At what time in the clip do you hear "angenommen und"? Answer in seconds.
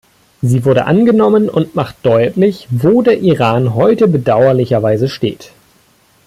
0.87-1.75